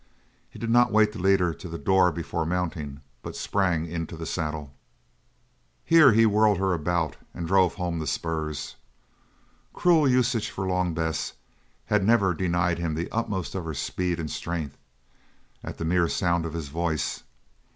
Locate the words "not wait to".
0.71-1.19